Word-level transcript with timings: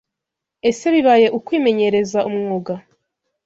Ese 0.69 0.85
bibaye 0.95 1.27
ukwimenyereza 1.37 2.19
umwuga, 2.29 2.73